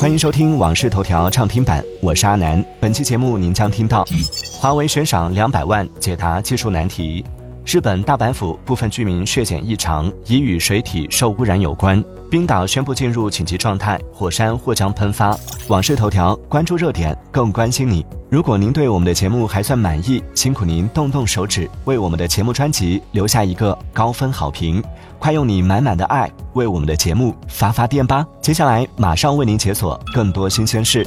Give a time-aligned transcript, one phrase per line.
[0.00, 2.64] 欢迎收听《往事头条》畅听版，我是阿南。
[2.80, 4.04] 本期节目您将听到：
[4.58, 7.24] 华为悬赏两百万解答技术难题；
[7.66, 12.00] 日本大阪府部分居民血检异常，疑与水体受污染有关；
[12.30, 15.36] 冰岛宣布进入紧急状态，火山或将喷发。
[15.66, 18.06] 往事头条关注热点，更关心你。
[18.30, 24.80] 如果您对我们的节目还算满意，辛苦您动动手指，为我们的节目专辑留下一个高分好评。
[25.18, 28.24] 快用你满满的爱为我们的节目发发电吧！
[28.40, 31.04] 接下来马上为您解锁更多新鲜事。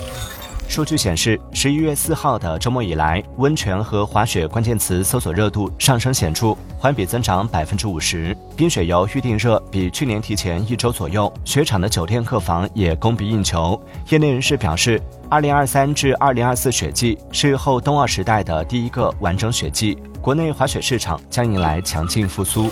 [0.69, 8.37] 数据显示，十一月四号的周末以来，温泉和滑雪关键词搜索热度上升显著，环比增长百分之五十。
[8.55, 13.81] 冰雪游预订热比去年提前一周左右，雪场的酒店客房也供不应求。
[14.09, 22.69] 业内人士表示，二零二三至二零二四雪季是后冬奥时代的第一个完整雪季，国内滑雪市场将迎来强劲复苏。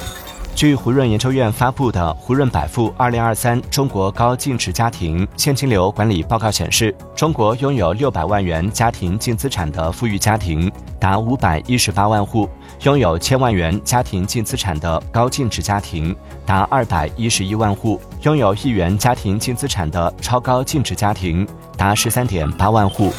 [0.57, 12.49] 据胡润研究院发布的《胡润百富二零二三中国高净值家庭现金流管理报告》显示，中国拥有六百万元家庭净资产的富裕家庭达五百一十八万户，
[12.81, 23.13] 拥有千万元家庭净资产的高净值家庭达二百一十一万户，拥有亿元家庭净资产的超高净值家庭达十三点八万户。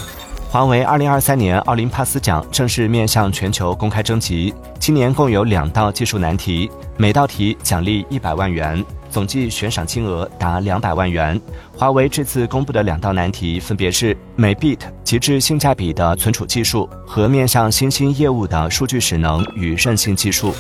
[0.51, 11.39] 华为二零二三年奥林帕斯奖正式面向全球公开征集，今年共有两道技术难题，每道题奖励一百万元，总计悬赏金额达两百万元。
[11.77, 20.55] 华为这次公布的两道难题分别是美 bit 极致性价比的存储技术和面向新兴业务的数据使能与韧性技术。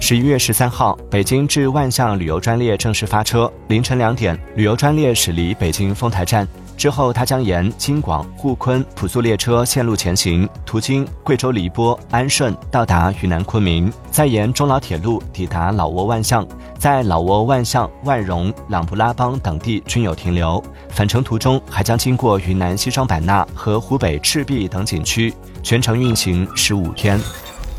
[0.00, 6.46] 十一月十三号，北京至万象旅游专列正式发车，凌晨两点，旅游专列驶离北京丰台站。
[6.78, 16.46] 之后，它将沿京广沪昆普速列车线路前行，途经贵州黎波、安顺，到达云南昆明，再沿中老铁路抵达老挝万象，
[16.78, 20.62] 在老挝万象、万荣、琅勃拉邦等地均有停留。
[20.90, 27.20] 返程途中还将经过云南西双版纳和湖北赤壁等景区，全程运行十五天。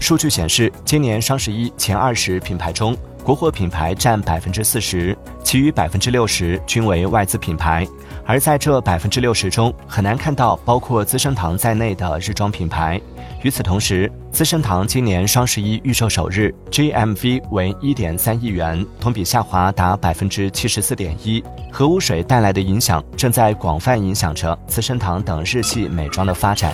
[0.02, 7.88] 数据显示，今年双十一前二十品牌中，国货品牌占百分之四十，其余百分之六十均为外资品牌。
[8.30, 13.02] 而在这百分之六十中，很难看到包括资生堂在内的日装品牌。
[13.42, 21.44] 与此同时，资生堂今年双十一预售首日 GMV 为一点三亿元，同比下滑达百分之七十四点一。
[21.72, 26.72] 核污水带来的影响正在广泛影响着资生堂等日系美妆的发展。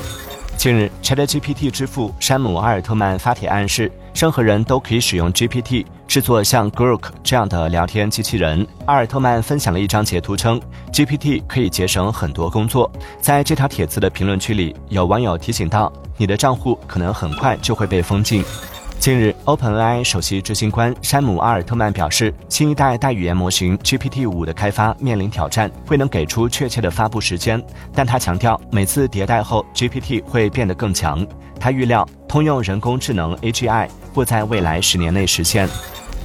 [0.57, 5.85] 近日，ChatGPT 之父山姆阿尔特曼发帖暗示，任何人都可以使用 GPT。
[6.15, 10.61] 制作像 Grok 这样的聊天机器人，阿尔特曼分享了一张截图，称
[10.93, 12.89] GPT 可以节省很多工作。
[13.19, 18.41] 在这条帖子的评论区里，有网友提醒到：“你的账户可能很快就会被封禁。”
[18.97, 27.61] 近日，OpenAI 首席执行官山姆阿尔特曼表示，新一代大语言模型 GPT-5 的开发面临挑战，未能给出确切的发布时间。
[27.93, 31.27] 但他强调，每次迭代后，GPT 会变得更强。
[31.59, 35.67] 他预料，通用人工智能 AGI 会在未来十年内实现。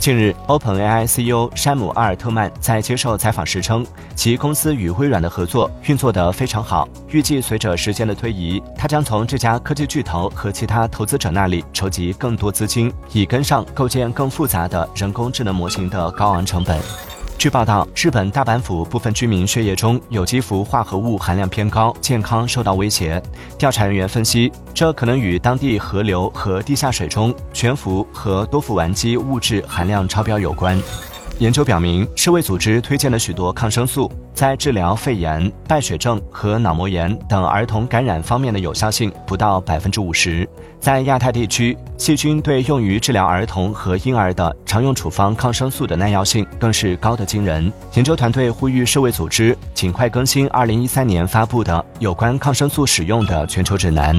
[0.00, 6.88] 近日，OpenAI CEO 山姆阿尔特曼在接受采访时称，其公司与微软的合作运作得非常好。
[7.10, 16.80] 预计随着时间的推移，他将从这家科技巨头和其他投资者那里筹集更多资金，以跟上构建更复杂的人工智能模型的高昂成本。
[17.40, 23.18] 据报道，日本大阪府部分居民血液中有机氟化合物含量偏高，健康受到威胁。
[23.56, 30.78] 调查人员分析，这可能与当地河流和地下水中悬浮和多氟烷基物质含量超标有关。
[31.40, 40.46] 研究表明，世卫组织推荐了许多抗生素，在治疗肺炎、败血症和脑膜炎等儿童感染方面的有效性不到百分之五十。
[40.78, 47.72] 在亚太地区，细菌对用于治疗儿童和婴儿的常用处方抗生素的耐药性更是高得惊人。
[47.94, 54.14] 研究团队呼吁世卫组织尽快更新二零一三年发布的有关抗生素使用的全球指南。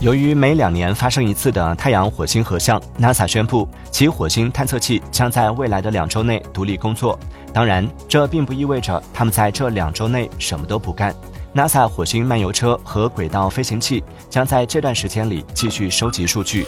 [0.00, 7.18] 由于每两年发生一次的太阳火星合相，NASA 宣布其火星探测器将在未来的两周内独立工作。
[7.52, 11.12] 当然，这并不意味着他们在这两周内什么都不干。
[11.52, 16.64] NASA 火星漫游车和轨道飞行器将在这段时间里继续收集数据。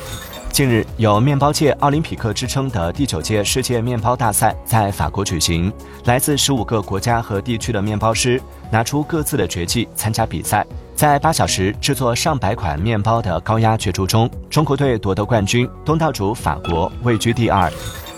[0.51, 5.73] 近日，有“面包界奥林匹克”之称的第九届世界面包大赛在法国举行，
[6.07, 10.67] 来自十五个国家和地区的面包师拿出各自的绝技参加比赛。
[11.01, 17.73] 在八小时制作上百款面包的高压角逐中，中国队夺得冠军，东道主法国位居第二。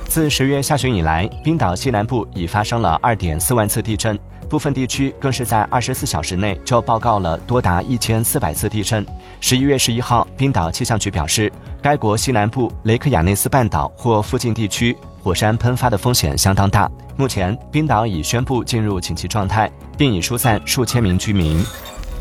[0.08, 4.18] 自十月下旬以来，冰岛西南部已发生了二点四万次地震，
[4.48, 9.06] 部分地区更是在二十四小时内就报告了多达一千四百次地震。
[9.40, 14.96] 十一月十一号，冰岛气象局表示，该国西南部雷克雅内斯半岛或附近地区。
[15.22, 16.90] 火山喷发的风险相当大。
[17.16, 21.64] 目前，冰岛已宣布进入紧急状态，并已疏散数千名居民。